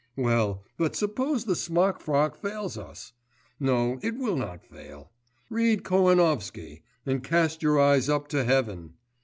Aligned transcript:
Well, 0.17 0.63
but 0.77 0.95
suppose 0.95 1.45
the 1.45 1.55
smock 1.55 1.99
frock 1.99 2.35
fails 2.35 2.75
us? 2.75 3.13
No, 3.59 3.99
it 4.01 4.15
will 4.17 4.35
not 4.35 4.65
fail. 4.65 5.11
Read 5.47 5.83
Kohanovsky, 5.83 6.81
and 7.05 7.23
cast 7.23 7.61
your 7.61 7.79
eyes 7.79 8.09
up 8.09 8.27
to 8.29 8.43
heaven! 8.43 8.95